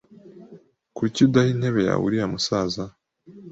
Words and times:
Kuki 0.95 1.17
udaha 1.27 1.49
intebe 1.53 1.79
yawe 1.87 2.01
uriya 2.05 2.27
musaza? 2.33 2.83